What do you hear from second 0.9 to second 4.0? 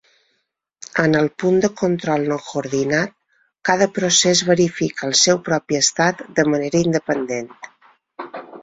En el punt de control no coordinat, cada